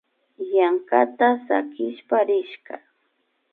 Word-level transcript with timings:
Yankata 0.55 1.27
sakishpa 1.45 2.17
rishka 2.27 2.75